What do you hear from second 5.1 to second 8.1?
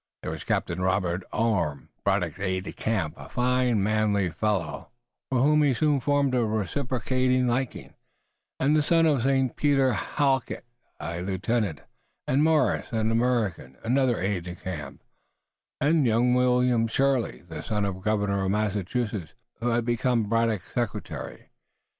for whom he soon formed a reciprocal liking,